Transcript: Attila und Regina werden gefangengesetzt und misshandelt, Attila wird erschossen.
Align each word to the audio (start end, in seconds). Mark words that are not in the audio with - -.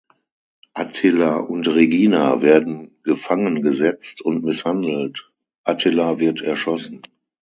Attila 0.73 1.35
und 1.37 1.67
Regina 1.67 2.41
werden 2.41 2.97
gefangengesetzt 3.03 4.23
und 4.23 4.43
misshandelt, 4.43 5.31
Attila 5.63 6.17
wird 6.17 6.41
erschossen. 6.41 7.03